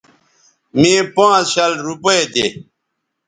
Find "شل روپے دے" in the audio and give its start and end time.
1.53-2.45